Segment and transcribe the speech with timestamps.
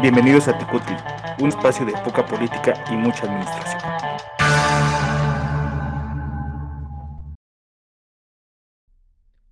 [0.00, 0.96] Bienvenidos a Tecutli,
[1.38, 3.82] un espacio de poca política y mucha administración.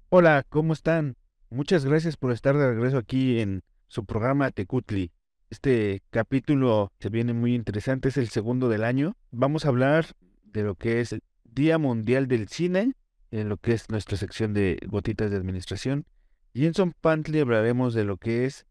[0.09, 1.17] Hola, ¿cómo están?
[1.51, 5.13] Muchas gracias por estar de regreso aquí en su programa Tecutli.
[5.51, 9.17] Este capítulo se viene muy interesante, es el segundo del año.
[9.31, 10.07] Vamos a hablar
[10.45, 12.95] de lo que es el Día Mundial del Cine,
[13.31, 16.07] en lo que es nuestra sección de gotitas de administración.
[16.53, 18.67] Y en Son Pantli hablaremos de lo que es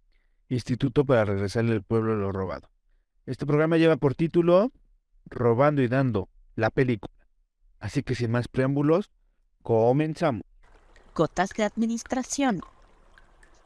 [0.52, 2.72] Instituto para regresarle al pueblo lo robado.
[3.28, 4.72] Este programa lleva por título
[5.26, 7.14] Robando y dando la película.
[7.80, 9.12] Así que sin más preámbulos,
[9.62, 10.42] comenzamos.
[11.14, 12.62] Gotas de Administración.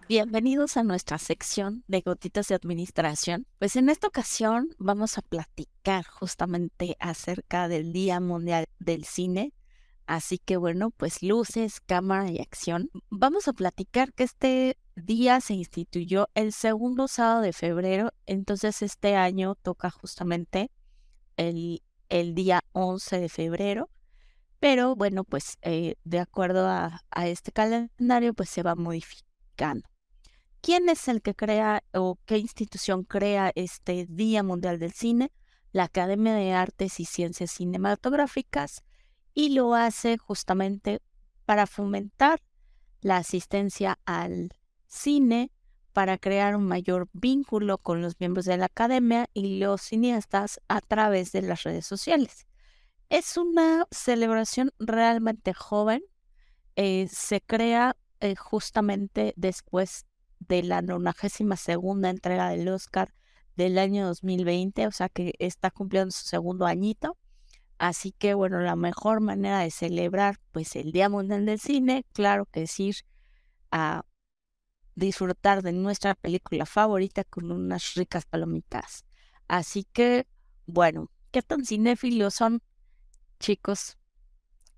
[0.09, 3.47] Bienvenidos a nuestra sección de Gotitas de Administración.
[3.59, 9.53] Pues en esta ocasión vamos a platicar justamente acerca del Día Mundial del Cine.
[10.05, 12.89] Así que bueno, pues luces, cámara y acción.
[13.09, 19.15] Vamos a platicar que este día se instituyó el segundo sábado de febrero, entonces este
[19.15, 20.71] año toca justamente
[21.37, 23.89] el, el día 11 de febrero.
[24.59, 29.89] Pero bueno, pues eh, de acuerdo a, a este calendario, pues se va modificando.
[30.61, 35.31] ¿Quién es el que crea o qué institución crea este Día Mundial del Cine?
[35.73, 38.83] La Academia de Artes y Ciencias Cinematográficas
[39.33, 41.01] y lo hace justamente
[41.45, 42.41] para fomentar
[43.01, 44.53] la asistencia al
[44.93, 45.51] cine,
[45.93, 50.81] para crear un mayor vínculo con los miembros de la academia y los cineastas a
[50.81, 52.47] través de las redes sociales.
[53.09, 56.01] Es una celebración realmente joven,
[56.75, 60.07] eh, se crea eh, justamente después
[60.39, 63.13] de la 92 segunda entrega del Oscar
[63.55, 67.17] del año 2020, o sea que está cumpliendo su segundo añito.
[67.77, 72.45] Así que bueno, la mejor manera de celebrar pues el Día Mundial del Cine, claro
[72.45, 72.95] que es ir
[73.71, 74.05] a
[74.95, 79.05] disfrutar de nuestra película favorita con unas ricas palomitas.
[79.47, 80.27] Así que
[80.65, 82.61] bueno, ¿qué tan cinéfilos son
[83.39, 83.97] chicos?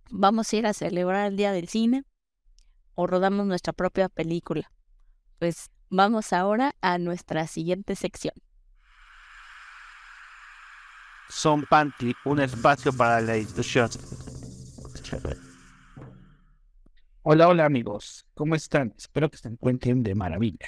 [0.10, 2.04] ¿Vamos a ir a celebrar el Día del Cine
[2.96, 4.72] o rodamos nuestra propia película?
[5.40, 8.34] Pues vamos ahora a nuestra siguiente sección.
[11.30, 13.90] Son Panty, un espacio para la discusión.
[17.28, 18.94] Hola, hola amigos, ¿cómo están?
[18.96, 20.68] Espero que se encuentren de maravilla.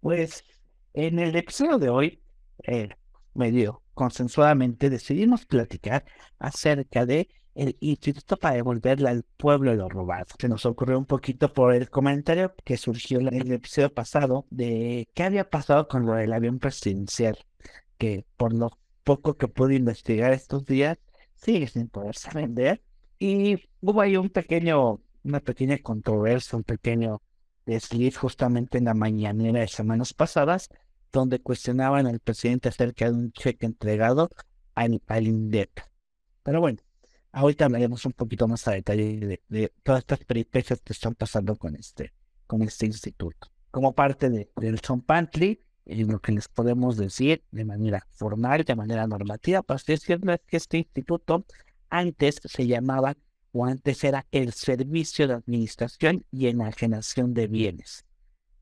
[0.00, 0.42] Pues
[0.94, 2.22] en el episodio de hoy,
[2.62, 2.88] eh,
[3.34, 6.06] medio consensuadamente decidimos platicar
[6.38, 10.24] acerca de el Instituto para devolverle al pueblo lo robado.
[10.38, 15.06] Se nos ocurrió un poquito por el comentario que surgió en el episodio pasado de
[15.12, 17.36] qué había pasado con lo del avión presidencial,
[17.98, 18.70] que por lo
[19.04, 20.96] poco que pude investigar estos días,
[21.34, 22.80] sigue sin poderse vender.
[23.18, 27.22] Y hubo ahí un pequeño, una pequeña controversia, un pequeño
[27.66, 30.68] desliz justamente en la mañanera de semanas pasadas,
[31.12, 34.30] donde cuestionaban al presidente acerca de un cheque entregado
[34.74, 35.70] al, al INDEP.
[36.42, 36.78] Pero bueno,
[37.32, 41.76] ahorita hablaremos un poquito más a detalle de, todas estas peripecias que están pasando con
[41.76, 42.12] este,
[42.46, 43.48] con este instituto.
[43.70, 48.64] Como parte de, del Son Pantry, y lo que les podemos decir de manera formal,
[48.64, 51.46] de manera normativa, para decirlo es que este instituto
[51.88, 53.16] antes se llamaba
[53.66, 58.04] antes era el Servicio de Administración y Enajenación de Bienes.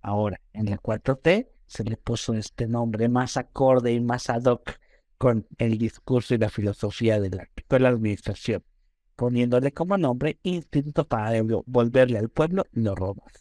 [0.01, 4.79] Ahora, en la 4T se le puso este nombre más acorde y más ad hoc
[5.19, 7.49] con el discurso y la filosofía de la,
[7.79, 8.63] la administración,
[9.17, 13.33] poniéndole como nombre Instituto para devolverle al pueblo los robos.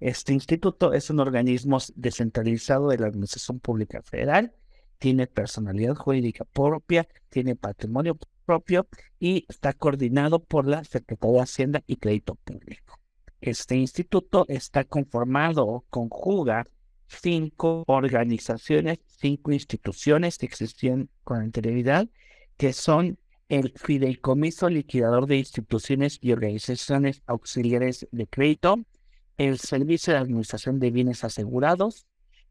[0.00, 4.52] Este instituto es un organismo descentralizado de la Administración Pública Federal,
[4.98, 8.88] tiene personalidad jurídica propia, tiene patrimonio propio
[9.18, 12.98] y está coordinado por la Secretaría de Hacienda y Crédito Público.
[13.40, 16.66] Este instituto está conformado o conjuga
[17.06, 22.08] cinco organizaciones, cinco instituciones que existían con anterioridad,
[22.56, 28.84] que son el Fideicomiso Liquidador de Instituciones y Organizaciones Auxiliares de Crédito,
[29.38, 32.07] el Servicio de Administración de Bienes Asegurados,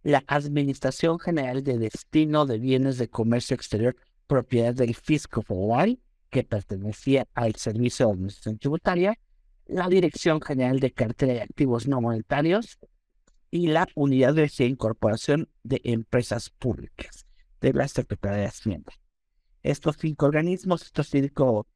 [0.07, 3.93] la Administración General de Destino de Bienes de Comercio Exterior,
[4.25, 5.99] propiedad del Fisco Federal,
[6.29, 9.19] que pertenecía al Servicio de Administración Tributaria,
[9.65, 12.79] la Dirección General de Cartera de Activos No Monetarios,
[13.51, 17.25] y la Unidad de Incorporación de Empresas Públicas
[17.59, 18.93] de la Secretaría de Hacienda.
[19.61, 21.67] Estos cinco organismos, estos cinco,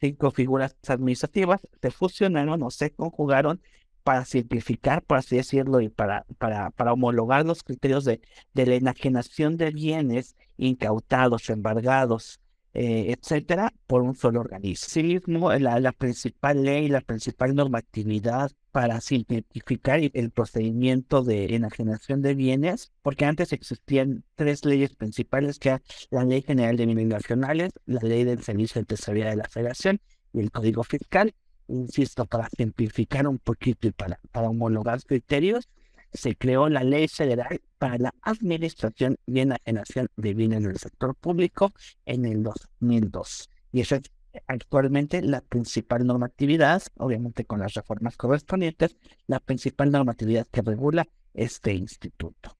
[0.00, 3.60] cinco figuras administrativas, se fusionaron o se conjugaron
[4.06, 8.20] para simplificar, por así decirlo, y para, para, para homologar los criterios de,
[8.54, 12.38] de la enajenación de bienes incautados, embargados,
[12.72, 14.86] eh, etcétera, por un solo organismo.
[14.86, 22.34] Asimismo, la, la principal ley, la principal normatividad para simplificar el procedimiento de enajenación de
[22.34, 27.72] bienes, porque antes existían tres leyes principales, que era la Ley General de Bienes Nacionales,
[27.86, 30.00] la Ley del Servicio de Tesorería de la Federación
[30.32, 31.34] y el Código Fiscal.
[31.68, 35.68] Insisto, para simplificar un poquito y para, para homologar criterios,
[36.12, 41.72] se creó la Ley Federal para la Administración y Enajenación de Bienes del Sector Público
[42.04, 43.50] en el 2002.
[43.72, 44.02] Y eso es
[44.46, 48.96] actualmente la principal normatividad, obviamente con las reformas correspondientes,
[49.26, 52.56] la principal normatividad que regula este instituto.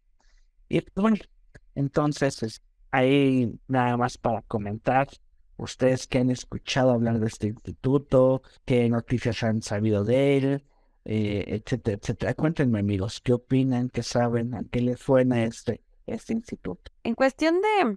[0.68, 1.16] Y bueno,
[1.74, 5.08] entonces ahí nada más para comentar,
[5.56, 10.64] ustedes que han escuchado hablar de este instituto, qué noticias han sabido de él,
[11.04, 12.34] eh, etcétera, etcétera.
[12.34, 16.90] Cuéntenme amigos, ¿qué opinan, qué saben, a qué les suena este, este instituto?
[17.04, 17.96] En cuestión de,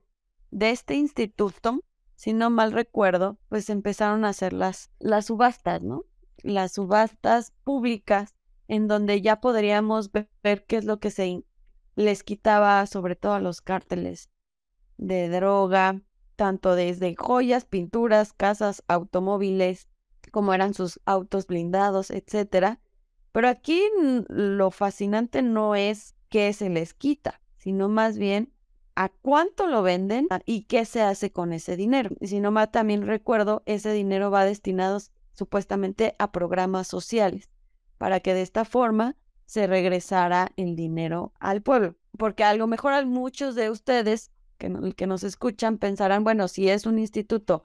[0.51, 1.83] de este instituto,
[2.15, 6.05] si no mal recuerdo, pues empezaron a hacer las, las subastas, ¿no?
[6.43, 8.35] Las subastas públicas,
[8.67, 11.43] en donde ya podríamos ver, qué es lo que se
[11.95, 14.29] les quitaba, sobre todo a los cárteles
[14.97, 16.01] de droga,
[16.39, 19.89] tanto desde joyas, pinturas, casas, automóviles,
[20.31, 22.79] como eran sus autos blindados, etcétera.
[23.33, 23.83] Pero aquí
[24.29, 28.53] lo fascinante no es qué se les quita, sino más bien
[28.95, 32.15] a cuánto lo venden y qué se hace con ese dinero.
[32.21, 34.97] Y si no mal también recuerdo, ese dinero va destinado
[35.33, 37.49] supuestamente a programas sociales,
[37.97, 41.97] para que de esta forma se regresara el dinero al pueblo.
[42.17, 46.85] Porque a lo mejor muchos de ustedes que, que nos escuchan pensarán, bueno, si es
[46.85, 47.63] un instituto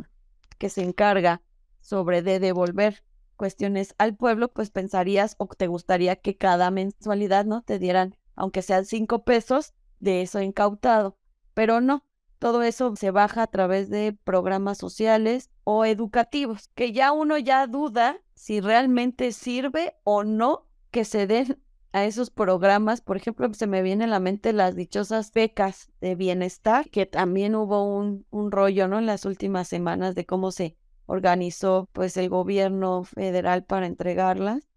[0.56, 1.42] que se encarga
[1.82, 3.04] sobre de devolver
[3.36, 7.60] cuestiones al pueblo, pues pensarías o te gustaría que cada mensualidad, ¿no?
[7.60, 11.18] Te dieran, aunque sean cinco pesos, de eso incautado
[11.54, 12.04] pero no,
[12.38, 17.66] todo eso se baja a través de programas sociales o educativos, que ya uno ya
[17.66, 21.62] duda si realmente sirve o no que se den
[21.94, 23.00] a esos programas.
[23.00, 27.54] Por ejemplo, se me viene a la mente las dichosas becas de bienestar, que también
[27.54, 28.98] hubo un, un rollo, ¿no?
[28.98, 30.76] En las últimas semanas de cómo se
[31.06, 34.68] organizó pues el gobierno federal para entregarlas.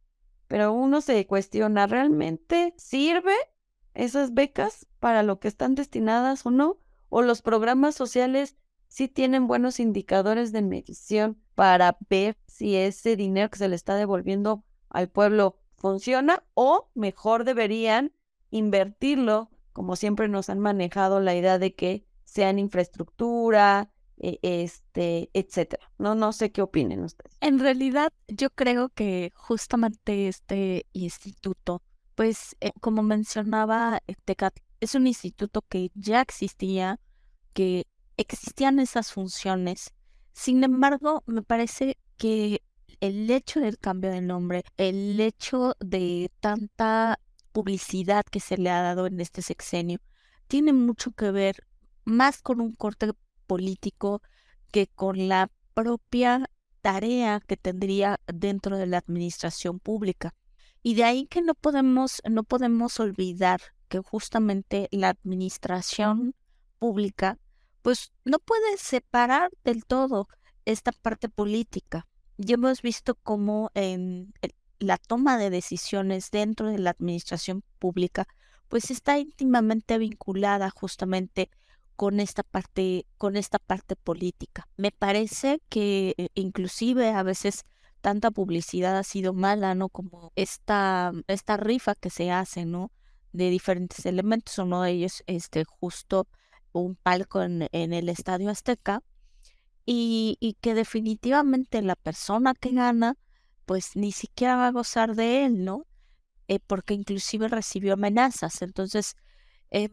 [0.47, 3.33] Pero uno se cuestiona, ¿realmente sirve
[3.95, 6.77] esas becas para lo que están destinadas o no,
[7.09, 8.57] o los programas sociales
[8.89, 13.95] sí tienen buenos indicadores de medición para ver si ese dinero que se le está
[13.95, 18.13] devolviendo al pueblo funciona o mejor deberían
[18.51, 25.29] invertirlo, como siempre nos han manejado la idea de que sea en infraestructura, e, este,
[25.33, 25.91] etcétera.
[25.97, 27.37] No, no sé qué opinen ustedes.
[27.41, 31.83] En realidad, yo creo que justamente este instituto
[32.17, 36.99] pues eh, como mencionaba eh, Tecat, es un instituto que ya existía,
[37.53, 37.85] que
[38.17, 39.93] existían esas funciones.
[40.33, 42.63] Sin embargo, me parece que
[42.99, 47.19] el hecho del cambio de nombre, el hecho de tanta
[47.51, 49.99] publicidad que se le ha dado en este sexenio,
[50.47, 51.67] tiene mucho que ver
[52.05, 53.11] más con un corte
[53.45, 54.21] político
[54.71, 56.49] que con la propia
[56.81, 60.33] tarea que tendría dentro de la administración pública.
[60.83, 63.59] Y de ahí que no podemos, no podemos olvidar
[63.89, 66.35] que justamente la administración
[66.79, 67.39] pública,
[67.81, 70.27] pues no puede separar del todo
[70.65, 72.07] esta parte política.
[72.37, 73.71] Ya hemos visto cómo
[74.79, 78.27] la toma de decisiones dentro de la administración pública,
[78.67, 81.49] pues está íntimamente vinculada justamente
[81.95, 84.67] con esta parte, con esta parte política.
[84.77, 87.65] Me parece que eh, inclusive a veces
[88.01, 89.89] tanta publicidad ha sido mala, ¿no?
[89.89, 92.91] Como esta, esta rifa que se hace, ¿no?
[93.33, 96.27] De diferentes elementos, uno de ellos, este, justo
[96.71, 99.01] un palco en, el Estadio Azteca,
[99.87, 103.15] y, y, que definitivamente la persona que gana,
[103.65, 105.87] pues ni siquiera va a gozar de él, ¿no?
[106.49, 108.61] Eh, porque inclusive recibió amenazas.
[108.61, 109.15] Entonces,
[109.71, 109.91] em,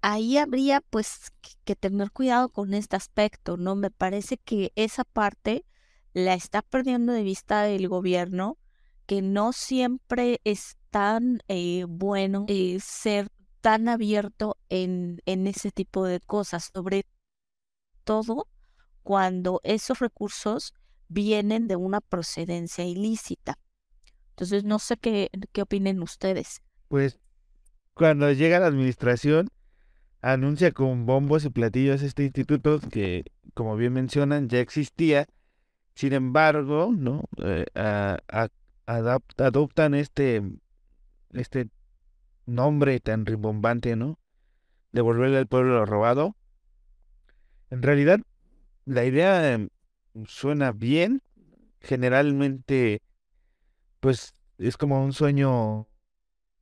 [0.00, 1.32] ahí habría pues
[1.64, 3.74] que tener cuidado con este aspecto, ¿no?
[3.76, 5.64] Me parece que esa parte
[6.12, 8.58] la está perdiendo de vista el gobierno,
[9.06, 13.28] que no siempre es tan eh, bueno eh, ser
[13.60, 17.06] tan abierto en, en ese tipo de cosas, sobre
[18.04, 18.46] todo
[19.06, 20.74] cuando esos recursos
[21.06, 23.56] vienen de una procedencia ilícita.
[24.30, 26.60] Entonces, no sé qué, qué opinen ustedes.
[26.88, 27.20] Pues
[27.94, 29.48] cuando llega la administración,
[30.22, 35.28] anuncia con bombos y platillos este instituto que, como bien mencionan, ya existía
[35.94, 37.28] sin embargo, ¿no?
[37.38, 37.64] Eh,
[39.36, 40.42] adoptan este,
[41.30, 41.68] este
[42.44, 44.18] nombre tan rimbombante, ¿no?
[44.90, 46.34] Devolverle al pueblo lo robado.
[47.70, 48.20] En realidad,
[48.86, 49.60] la idea
[50.26, 51.22] suena bien.
[51.80, 53.02] Generalmente,
[54.00, 55.86] pues es como un sueño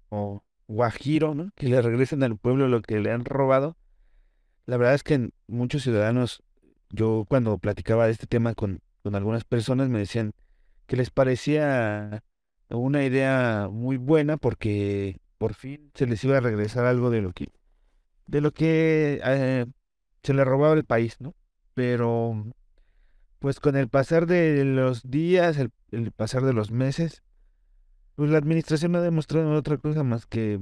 [0.08, 1.50] o guajiro, ¿no?
[1.54, 3.76] Que le regresen al pueblo lo que le han robado.
[4.66, 6.42] La verdad es que muchos ciudadanos,
[6.90, 10.32] yo cuando platicaba de este tema con, con algunas personas me decían
[10.86, 12.22] que les parecía
[12.70, 17.32] una idea muy buena porque por fin se les iba a regresar algo de lo
[17.32, 17.48] que
[18.26, 19.66] de lo que eh,
[20.22, 21.34] se le robaba el país, ¿no?
[21.74, 22.44] Pero
[23.38, 27.22] pues con el pasar de los días, el, pasar de los meses,
[28.16, 30.60] pues la administración no ha demostrado otra cosa más que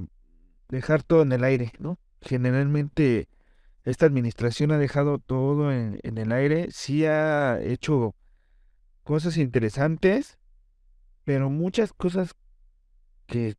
[0.69, 1.97] dejar todo en el aire, ¿no?
[2.21, 3.29] Generalmente
[3.85, 8.15] esta administración ha dejado todo en, en el aire, sí ha hecho
[9.03, 10.37] cosas interesantes,
[11.23, 12.35] pero muchas cosas
[13.27, 13.55] que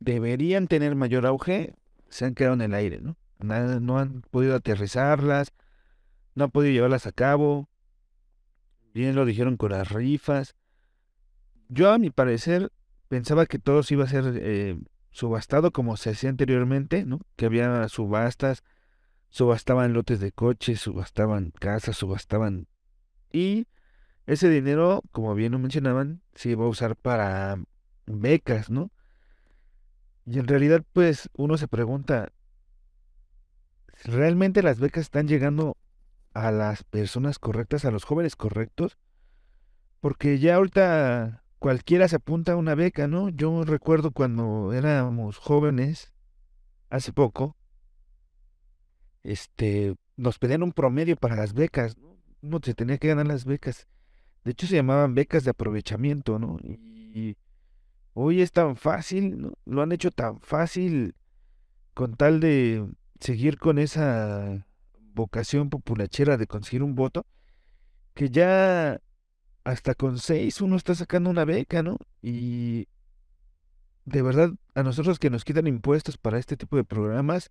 [0.00, 1.74] deberían tener mayor auge
[2.08, 3.16] se han quedado en el aire, ¿no?
[3.38, 5.52] No han podido aterrizarlas,
[6.34, 7.68] no han podido llevarlas a cabo.
[8.92, 10.54] Bien lo dijeron con las rifas.
[11.68, 12.70] Yo, a mi parecer,
[13.08, 14.78] pensaba que todo se iba a ser eh,
[15.10, 17.20] subastado como se hacía anteriormente, ¿no?
[17.36, 18.62] Que había subastas,
[19.28, 22.68] subastaban lotes de coches, subastaban casas, subastaban...
[23.32, 23.66] Y
[24.26, 27.58] ese dinero, como bien lo mencionaban, se iba a usar para
[28.06, 28.92] becas, ¿no?
[30.26, 32.32] Y en realidad, pues, uno se pregunta,
[34.04, 35.76] ¿realmente las becas están llegando
[36.34, 38.98] a las personas correctas, a los jóvenes correctos?
[40.00, 43.30] Porque ya ahorita cualquiera se apunta a una beca, ¿no?
[43.30, 46.12] Yo recuerdo cuando éramos jóvenes,
[46.90, 47.56] hace poco,
[49.22, 52.18] este, nos pedían un promedio para las becas, ¿no?
[52.42, 53.88] Uno se tenía que ganar las becas.
[54.44, 56.58] De hecho, se llamaban becas de aprovechamiento, ¿no?
[56.62, 57.38] Y
[58.12, 59.54] hoy es tan fácil, ¿no?
[59.64, 61.14] Lo han hecho tan fácil
[61.94, 62.86] con tal de
[63.20, 64.66] seguir con esa
[65.14, 67.26] vocación populachera de conseguir un voto,
[68.14, 69.00] que ya
[69.64, 71.98] hasta con seis uno está sacando una beca, ¿no?
[72.22, 72.88] Y
[74.04, 77.50] de verdad, a nosotros que nos quitan impuestos para este tipo de programas,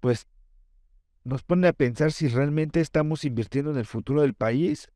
[0.00, 0.26] pues
[1.24, 4.90] nos pone a pensar si realmente estamos invirtiendo en el futuro del país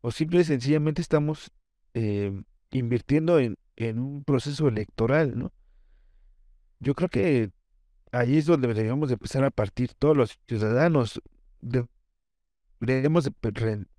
[0.00, 1.52] o simple y sencillamente estamos
[1.94, 5.52] eh, invirtiendo en, en un proceso electoral, ¿no?
[6.80, 7.52] Yo creo que
[8.12, 11.20] ahí es donde deberíamos empezar a partir todos los ciudadanos.
[12.80, 13.30] Deberíamos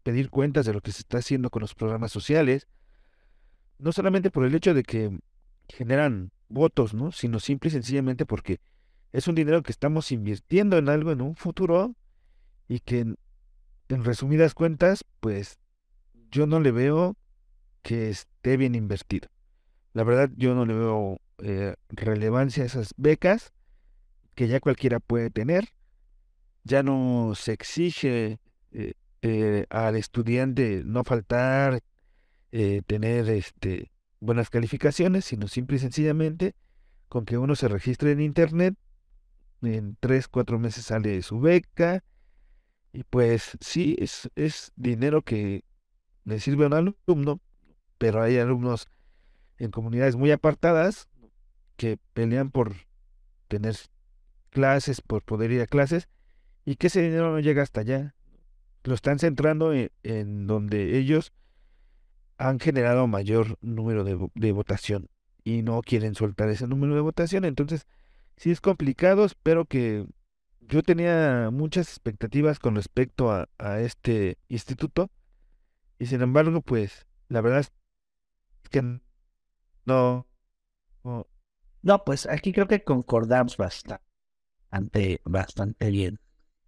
[0.03, 2.67] pedir cuentas de lo que se está haciendo con los programas sociales,
[3.79, 5.17] no solamente por el hecho de que
[5.67, 7.11] generan votos, ¿no?
[7.11, 8.59] Sino simple y sencillamente porque
[9.11, 11.95] es un dinero que estamos invirtiendo en algo en un futuro
[12.67, 12.99] y que
[13.89, 15.59] en resumidas cuentas, pues
[16.29, 17.15] yo no le veo
[17.81, 19.29] que esté bien invertido.
[19.93, 23.53] La verdad, yo no le veo eh, relevancia a esas becas
[24.37, 25.69] que ya cualquiera puede tener.
[26.63, 28.39] Ya no se exige
[28.71, 31.81] eh, eh, al estudiante no faltar,
[32.51, 36.55] tener este, buenas calificaciones, sino simple y sencillamente
[37.09, 38.75] con que uno se registre en internet,
[39.61, 42.03] en tres, cuatro meses sale su beca,
[42.93, 45.63] y pues sí, es, es dinero que
[46.25, 47.41] le sirve a un alumno,
[47.97, 48.87] pero hay alumnos
[49.57, 51.09] en comunidades muy apartadas
[51.75, 52.75] que pelean por
[53.47, 53.75] tener
[54.57, 56.09] clases, por poder ir a clases,
[56.65, 58.15] y que ese dinero no llega hasta allá.
[58.83, 61.31] Lo están centrando en, donde ellos
[62.39, 65.09] han generado mayor número de, de, votación
[65.43, 67.45] y no quieren soltar ese número de votación.
[67.45, 67.85] Entonces,
[68.35, 70.07] sí es complicado, espero que
[70.61, 75.11] yo tenía muchas expectativas con respecto a, a este instituto
[75.99, 77.71] y sin embargo, pues, la verdad es
[78.69, 78.99] que
[79.85, 80.27] no.
[81.81, 84.03] No, pues aquí creo que concordamos bastante,
[85.25, 86.19] bastante bien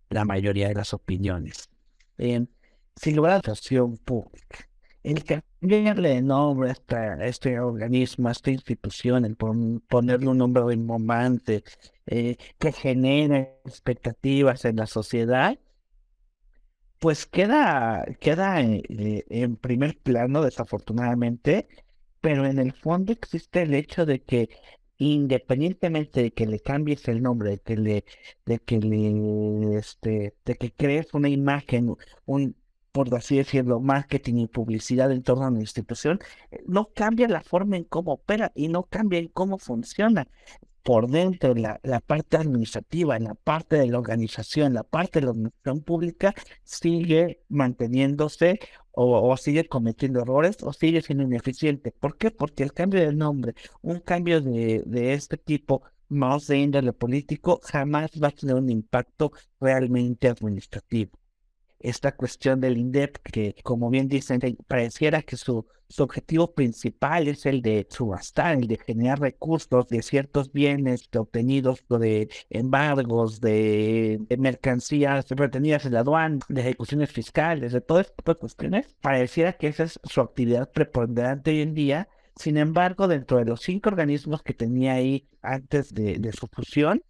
[0.09, 1.69] la mayoría de las opiniones.
[2.17, 4.69] sin lugar a la situación pública,
[5.03, 11.63] el cambiarle de nombre a este, organismo, a esta institución, el ponerle un nombre rimbombante
[12.07, 15.57] eh, que genera expectativas en la sociedad,
[16.99, 21.67] pues queda, queda eh, en primer plano, desafortunadamente,
[22.21, 24.49] pero en el fondo existe el hecho de que
[24.99, 28.05] independientemente de que le cambies el nombre, de que le,
[28.45, 32.55] de que le, este, de que crees una imagen, un,
[32.91, 36.19] por así decirlo, marketing y publicidad en torno a una institución,
[36.51, 40.27] eh, no cambia la forma en cómo opera y no cambia en cómo funciona.
[40.83, 45.31] Por dentro, la, la parte administrativa, la parte de la organización, la parte de la
[45.31, 48.59] administración pública, sigue manteniéndose
[49.01, 51.91] o, sigue cometiendo errores o sigue siendo ineficiente.
[51.91, 52.31] ¿Por qué?
[52.31, 57.59] Porque el cambio de nombre, un cambio de, de este tipo, más de índole político,
[57.63, 61.18] jamás va a tener un impacto realmente administrativo.
[61.79, 67.45] Esta cuestión del INDEP, que como bien dicen, pareciera que su, su objetivo principal es
[67.45, 75.27] el de subastar, el de generar recursos de ciertos bienes obtenidos de embargos, de, mercancías
[75.29, 78.95] retenidas en la aduana, de ejecuciones fiscales, de todo este tipo de cuestiones.
[79.01, 82.07] Pareciera que esa es su actividad preponderante hoy en día.
[82.35, 87.03] Sin embargo, dentro de los cinco organismos que tenía ahí antes de, de su fusión,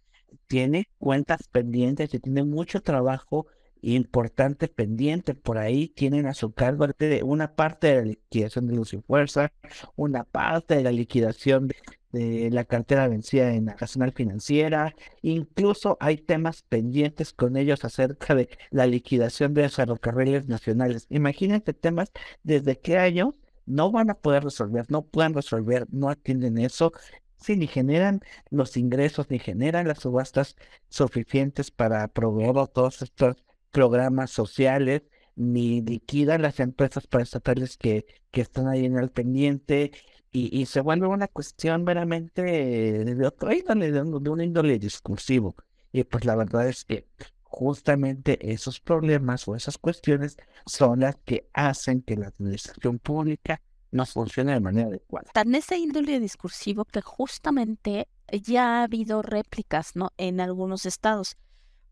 [0.46, 3.46] tiene cuentas pendientes y tiene mucho trabajo
[3.82, 5.34] importante pendiente.
[5.34, 6.86] Por ahí tienen a su cargo
[7.22, 9.52] una parte de la liquidación de luz y fuerza,
[9.96, 11.68] una parte de la liquidación
[12.12, 14.94] de, la cartera vencida en la Nacional Financiera.
[15.22, 21.06] Incluso hay temas pendientes con ellos acerca de la liquidación de los ferrocarriles nacionales.
[21.10, 22.10] Imagínate temas
[22.42, 26.92] desde qué año no van a poder resolver, no pueden resolver, no atienden eso.
[27.36, 28.20] Sí, ni generan
[28.50, 30.56] los ingresos, ni generan las subastas
[30.88, 33.36] suficientes para proveer todos estos
[33.70, 35.02] programas sociales,
[35.36, 39.92] ni liquidan las empresas paraestatales que, que están ahí en el pendiente,
[40.32, 45.56] y, se vuelve una cuestión meramente de otro índole, de de un índole discursivo.
[45.92, 47.08] Y pues la verdad es que
[47.42, 50.36] justamente esos problemas o esas cuestiones
[50.66, 53.60] son las que hacen que la administración pública
[53.90, 55.28] no funcione de manera adecuada.
[55.32, 60.12] Tan ese índole discursivo que justamente ya ha habido réplicas ¿no?
[60.16, 61.36] en algunos estados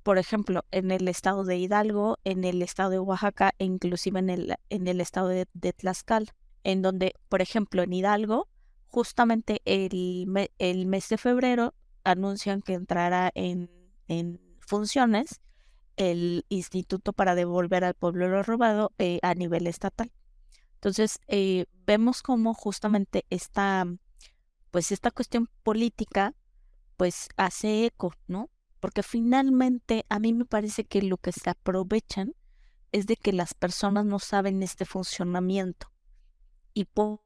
[0.02, 4.31] por ejemplo, en el estado de Hidalgo, en el estado de Oaxaca e inclusive en
[4.31, 8.49] el, en el estado de, Tlaxcala, en donde, por ejemplo, en Hidalgo,
[8.87, 11.75] justamente el, el mes de febrero
[12.05, 13.71] anuncian que entrará en,
[14.09, 15.40] en funciones
[15.97, 20.12] el instituto para devolver al pueblo lo robado eh, a nivel estatal.
[20.75, 23.85] Entonces, eh, vemos cómo justamente esta,
[24.71, 26.35] pues esta cuestión política,
[26.97, 28.49] pues hace eco, ¿no?
[28.80, 32.35] Porque finalmente a mí me parece que lo que se aprovechan
[32.92, 35.90] es de que las personas no saben este funcionamiento.
[36.75, 37.20] Y por,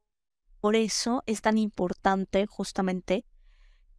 [0.74, 3.24] eso es tan importante justamente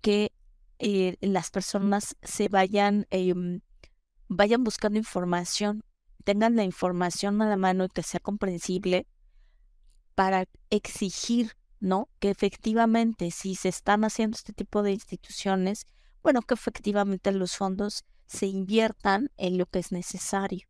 [0.01, 0.31] que
[0.79, 3.61] eh, las personas se vayan, em,
[4.27, 5.83] vayan buscando información,
[6.23, 9.07] tengan la información a la mano y que sea comprensible
[10.15, 12.09] para exigir, ¿no?
[12.19, 15.85] Que efectivamente si se están haciendo este tipo de instituciones,
[16.23, 20.67] bueno, que efectivamente los fondos se inviertan en lo que es necesario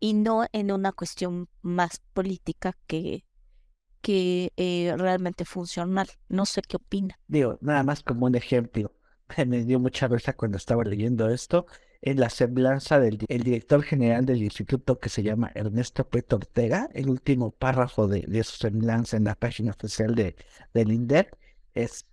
[0.00, 3.24] y no en una cuestión más política que,
[4.02, 6.08] que eh, realmente funcional.
[6.28, 7.18] No sé qué opina.
[7.26, 8.92] Digo, nada más como un ejemplo.
[9.46, 11.66] Me dio mucha risa cuando estaba leyendo esto.
[12.02, 17.08] En la semblanza del director general del instituto que se llama Ernesto Peto Ortega, el
[17.08, 20.36] último párrafo de, de su semblanza en la página oficial de,
[20.74, 21.34] del INDEP,
[21.72, 22.04] es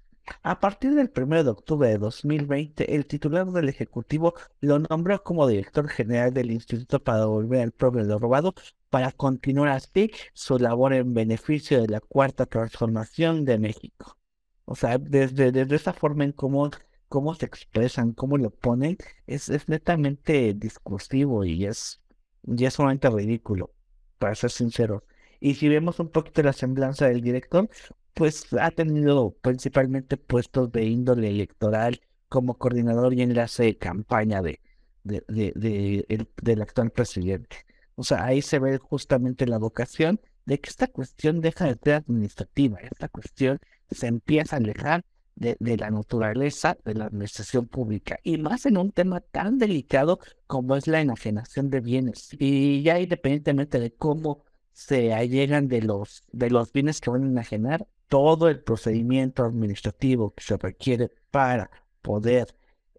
[0.43, 5.47] a partir del 1 de octubre de 2020, el titular del Ejecutivo lo nombró como
[5.47, 8.53] director general del Instituto para devolver al pueblo lo robado
[8.89, 14.17] para continuar así su labor en beneficio de la cuarta transformación de México.
[14.65, 16.69] O sea, desde, desde esa forma en cómo,
[17.07, 22.01] cómo se expresan, cómo lo ponen, es, es netamente discursivo y es,
[22.43, 23.71] y es sumamente ridículo,
[24.17, 25.03] para ser sincero.
[25.39, 27.69] Y si vemos un poquito la semblanza del director,
[28.13, 34.61] pues ha tenido principalmente puestos de índole electoral como coordinador y enlace de campaña de,
[35.03, 37.57] de, de, del actual presidente.
[37.95, 41.93] O sea, ahí se ve justamente la vocación de que esta cuestión deja de ser
[41.95, 45.03] administrativa, esta cuestión se empieza a alejar
[45.35, 50.19] de, de, la naturaleza de la administración pública y más en un tema tan delicado
[50.47, 52.29] como es la enajenación de bienes.
[52.39, 54.43] Y ya independientemente de cómo
[54.73, 60.31] se allegan de los, de los bienes que van a enajenar, todo el procedimiento administrativo
[60.33, 61.71] que se requiere para
[62.01, 62.53] poder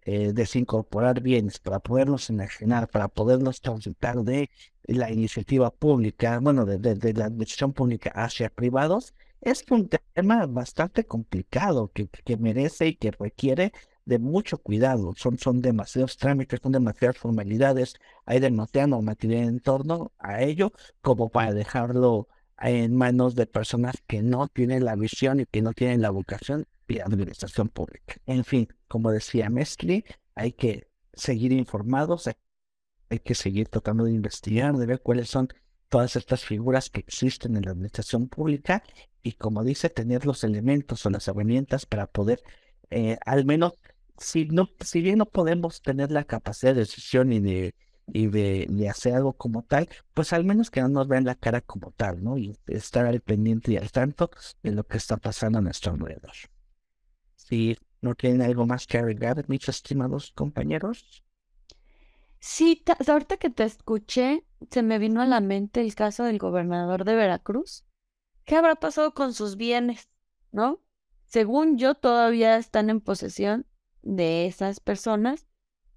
[0.05, 4.49] eh, desincorporar bienes, para poderlos enajenar, para poderlos transitar de
[4.85, 11.91] la iniciativa pública, bueno, de, la administración pública hacia privados, es un tema bastante complicado
[11.93, 13.71] que, merece y que requiere
[14.05, 15.13] de mucho cuidado.
[15.15, 17.93] Son, son demasiados trámites, son demasiadas formalidades,
[18.25, 20.71] hay demasiada normatividad en torno a ello
[21.01, 22.27] como para dejarlo
[22.59, 26.65] en manos de personas que no tienen la visión y que no tienen la vocación
[26.87, 28.15] de administración pública.
[28.25, 30.03] En fin, como decía Mesli,
[30.35, 32.27] hay que seguir informados,
[33.09, 35.49] hay que seguir tratando de investigar, de ver cuáles son
[35.89, 38.83] todas estas figuras que existen en la administración pública
[39.21, 42.41] y, como dice, tener los elementos o las herramientas para poder,
[42.89, 43.73] eh, al menos,
[44.17, 47.75] si, no, si bien no podemos tener la capacidad de decisión y de
[48.07, 51.61] y de, hacer algo como tal, pues al menos que no nos vean la cara
[51.61, 52.37] como tal, ¿no?
[52.37, 54.29] Y estar al pendiente y al tanto
[54.61, 56.33] de lo que está pasando a nuestro alrededor.
[57.35, 61.23] Si no tienen algo más que agregar, mis estimados compañeros.
[62.39, 67.05] Sí, ahorita que te escuché, se me vino a la mente el caso del gobernador
[67.05, 67.85] de Veracruz.
[68.43, 70.09] ¿Qué habrá pasado con sus bienes?
[70.51, 70.81] ¿No?
[71.25, 73.65] Según yo, todavía están en posesión
[74.01, 75.47] de esas personas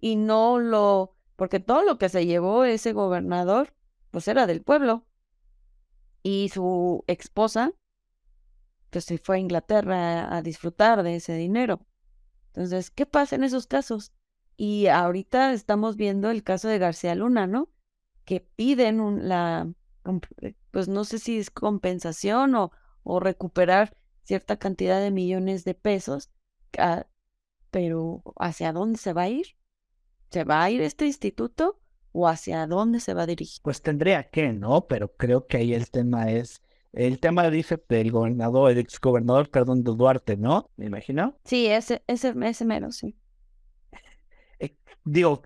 [0.00, 3.74] y no lo, porque todo lo que se llevó ese gobernador,
[4.10, 5.06] pues era del pueblo.
[6.22, 7.72] Y su esposa,
[8.90, 11.86] pues se fue a Inglaterra a disfrutar de ese dinero.
[12.48, 14.12] Entonces, ¿qué pasa en esos casos?
[14.56, 17.68] Y ahorita estamos viendo el caso de García Luna, ¿no?
[18.24, 19.68] Que piden un, la,
[20.40, 22.72] eh, pues no sé si es compensación o,
[23.02, 23.94] o recuperar
[24.24, 26.30] cierta cantidad de millones de pesos,
[26.78, 27.06] ah,
[27.70, 29.56] pero ¿hacia dónde se va a ir?
[30.30, 31.78] ¿Se va a ir este instituto
[32.12, 33.60] o hacia dónde se va a dirigir?
[33.62, 34.86] Pues tendría que, ¿no?
[34.86, 36.62] Pero creo que ahí el tema es,
[36.92, 40.70] el tema dice del gobernador, el exgobernador, perdón, de Duarte, ¿no?
[40.76, 41.38] ¿Me imagino?
[41.44, 43.16] Sí, ese, ese, ese menos, sí
[45.06, 45.42] digo,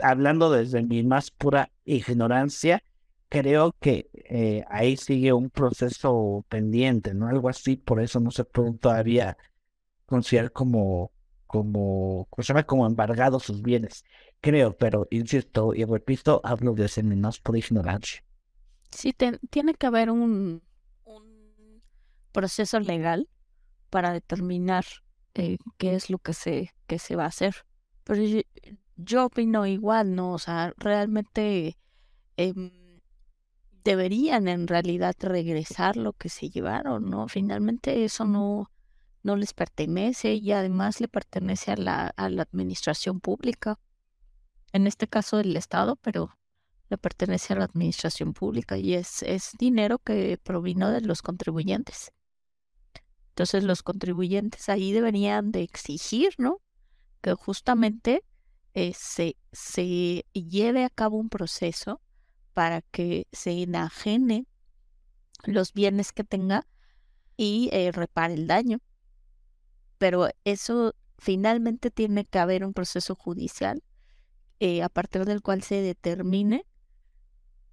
[0.00, 2.82] hablando desde mi más pura ignorancia,
[3.28, 7.28] creo que eh, ahí sigue un proceso pendiente, ¿no?
[7.28, 9.36] Algo así, por eso no se puede todavía
[10.06, 11.12] considerar como,
[11.52, 12.62] como, se llama?
[12.64, 14.04] Como embargado sus bienes.
[14.40, 18.24] Creo, pero insisto y repito, hablo desde mi más pura ignorancia.
[18.90, 20.62] Sí, tiene que haber un,
[21.04, 21.82] un
[22.32, 23.28] proceso legal
[23.90, 24.84] para determinar
[25.34, 27.54] eh, qué es lo que se, que se va a hacer.
[28.04, 28.22] Pero
[28.96, 30.32] yo opino igual, ¿no?
[30.32, 31.76] O sea, realmente
[32.38, 32.70] em,
[33.84, 37.28] deberían en realidad regresar lo que se llevaron, ¿no?
[37.28, 38.71] Finalmente eso no,
[39.22, 43.78] no les pertenece y además le pertenece a la, a la administración pública.
[44.72, 46.36] En este caso del Estado, pero
[46.88, 52.12] le pertenece a la administración pública y es, es dinero que provino de los contribuyentes.
[53.30, 56.60] Entonces los contribuyentes ahí deberían de exigir, ¿no?
[57.22, 58.22] Que justamente
[58.74, 62.02] eh, se, se lleve a cabo un proceso
[62.52, 64.46] para que se enajene
[65.44, 66.66] los bienes que tenga
[67.36, 68.80] y eh, repare el daño.
[70.02, 73.84] Pero eso finalmente tiene que haber un proceso judicial
[74.58, 76.66] eh, a partir del cual se determine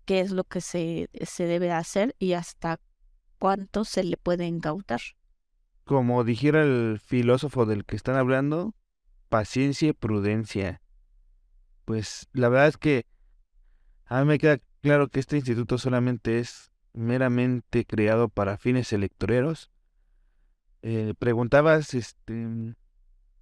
[0.06, 2.80] qué es lo que se, se debe hacer y hasta
[3.40, 5.02] cuánto se le puede incautar.
[5.86, 8.76] Como dijera el filósofo del que están hablando,
[9.30, 10.84] paciencia y prudencia
[11.90, 13.08] pues la verdad es que
[14.06, 19.72] a mí me queda claro que este instituto solamente es meramente creado para fines electoreros.
[20.82, 22.76] Eh, preguntabas, este,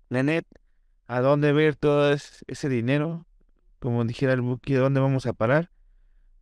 [0.10, 0.46] Nenet,
[1.08, 3.26] ¿a dónde ver todo ese dinero?
[3.80, 5.72] Como dijera el Buki, ¿a dónde vamos a parar?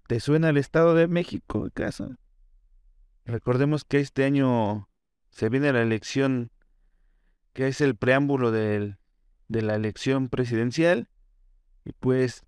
[0.07, 2.17] ¿Te suena el Estado de México, casa?
[3.25, 4.87] Recordemos que este año
[5.31, 6.51] se viene la elección,
[7.53, 8.97] que es el preámbulo de
[9.49, 11.09] la elección presidencial.
[11.83, 12.43] Y pues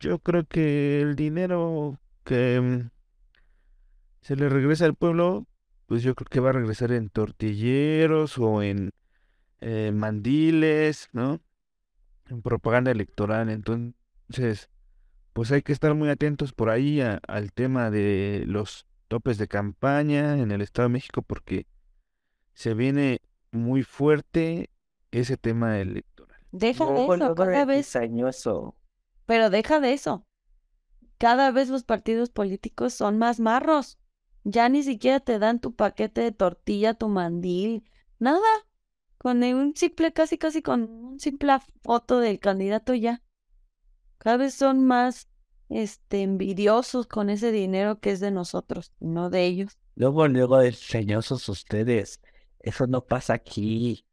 [0.00, 2.90] yo creo que el dinero que mm,
[4.20, 5.46] se le regresa al pueblo,
[5.88, 8.92] pues yo creo que va a regresar en tortilleros o en
[9.60, 11.40] eh, mandiles, ¿no?
[12.28, 13.48] En propaganda electoral.
[13.48, 14.68] Entonces,
[15.32, 20.38] pues hay que estar muy atentos por ahí al tema de los topes de campaña
[20.38, 21.66] en el Estado de México porque
[22.52, 24.68] se viene muy fuerte
[25.10, 26.38] ese tema electoral.
[26.52, 27.86] Deja de eso, cada vez.
[29.24, 30.26] Pero deja de eso.
[31.16, 33.97] Cada vez los partidos políticos son más marros.
[34.50, 37.84] Ya ni siquiera te dan tu paquete de tortilla, tu mandil,
[38.18, 38.40] nada.
[39.18, 43.22] Con un simple, casi casi con un simple foto del candidato ya.
[44.16, 45.28] Cada vez son más
[45.68, 49.76] este envidiosos con ese dinero que es de nosotros, no de ellos.
[49.96, 52.22] Luego, luego enseñosos ustedes.
[52.58, 54.06] Eso no pasa aquí.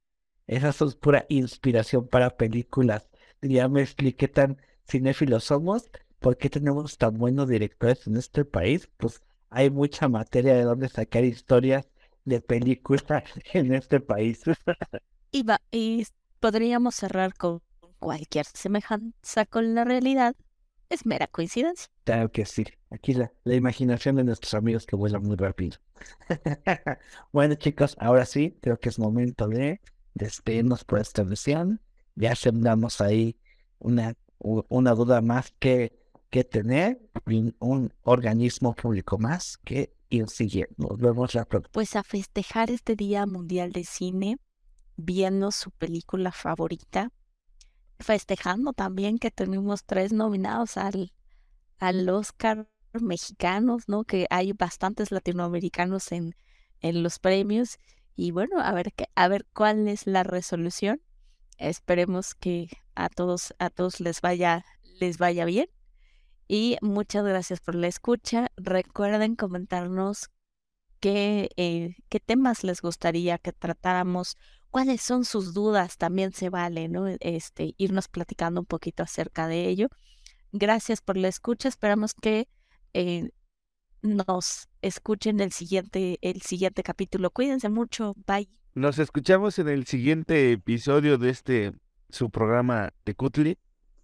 [0.48, 3.08] Esas son pura inspiración para películas.
[3.42, 8.90] Ya me expliqué tan cinéfilos somos, ¿por qué tenemos tan buenos directores en este país?
[8.98, 11.88] Pues hay mucha materia de donde sacar historias
[12.26, 14.42] de películas en este país.
[15.32, 16.06] y, va, y
[16.40, 17.62] podríamos cerrar con
[18.00, 20.36] cualquier semejanza con la realidad.
[20.90, 21.90] Es mera coincidencia.
[22.04, 22.66] Claro que sí.
[22.92, 25.78] Aquí la, la imaginación de nuestros amigos que vuelan muy rápido.
[27.32, 29.82] bueno, chicos, ahora sí, creo que es momento de
[30.14, 31.82] despedirnos por esta versión.
[32.16, 33.38] Ya sembramos ahí
[33.80, 35.94] una, una duda más que,
[36.36, 37.00] que tener,
[37.60, 40.90] un, organismo público más que ir siguiendo.
[40.90, 41.72] Nos vemos la próxima.
[41.72, 44.36] Pues a festejar este Día Mundial de Cine,
[44.98, 47.14] viendo su película favorita,
[48.00, 51.14] festejando también que tenemos tres nominados al,
[51.80, 54.04] al Oscar mexicanos, ¿no?
[54.04, 56.36] Que hay bastantes latinoamericanos en,
[56.82, 57.80] en los premios
[58.18, 61.02] y bueno, a ver qué, a ver cuál es la resolución.
[61.60, 64.66] Esperemos que a todos, a todos les vaya,
[65.00, 65.70] les vaya bien.
[66.48, 68.52] Y muchas gracias por la escucha.
[68.56, 70.30] Recuerden comentarnos
[71.00, 74.38] qué, eh, qué temas les gustaría que tratáramos,
[74.70, 77.08] cuáles son sus dudas, también se vale, ¿no?
[77.08, 79.88] Este, irnos platicando un poquito acerca de ello.
[80.52, 81.68] Gracias por la escucha.
[81.68, 82.48] Esperamos que
[82.94, 83.30] eh,
[84.02, 87.32] nos escuchen el siguiente, el siguiente capítulo.
[87.32, 88.14] Cuídense mucho.
[88.28, 88.48] Bye.
[88.76, 91.74] Nos escuchamos en el siguiente episodio de este
[92.10, 93.58] su programa Tecutli.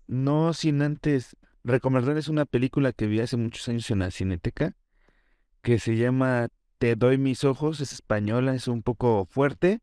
[0.07, 4.75] No sin antes recomendarles una película que vi hace muchos años en la Cineteca
[5.61, 9.81] que se llama Te doy mis ojos, es española, es un poco fuerte,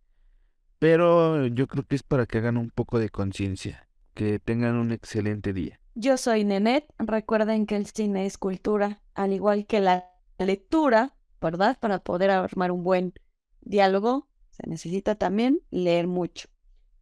[0.79, 3.89] pero yo creo que es para que hagan un poco de conciencia.
[4.15, 5.81] Que tengan un excelente día.
[5.95, 6.87] Yo soy Nenet.
[6.99, 11.79] Recuerden que el cine es cultura, al igual que la lectura, ¿verdad?
[11.79, 13.15] Para poder armar un buen
[13.61, 16.49] diálogo, se necesita también leer mucho.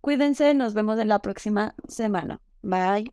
[0.02, 2.40] Cuídense, nos vemos en la próxima semana.
[2.62, 3.12] Bye.